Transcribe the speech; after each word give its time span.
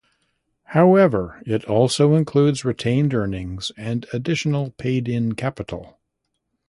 However, 0.73 1.39
it 1.45 1.63
also 1.65 2.15
includes 2.15 2.65
retained 2.65 3.13
earnings 3.13 3.71
and 3.77 4.07
additional 4.11 4.71
paid-in 4.71 5.35
capital. 5.35 5.99